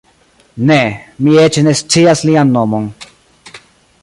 Ne; 0.69 0.77
mi 1.27 1.37
eĉ 1.43 1.61
ne 1.67 1.75
scias 1.83 2.27
lian 2.31 2.57
nomon. 2.59 2.89